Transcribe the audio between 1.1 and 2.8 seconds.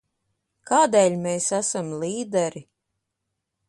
mēs esam līderi?